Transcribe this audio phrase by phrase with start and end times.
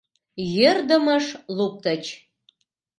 [0.55, 1.25] Йӧрдымыш
[1.57, 2.03] луктыч.